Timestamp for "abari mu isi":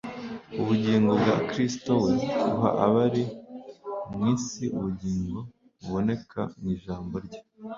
2.85-4.63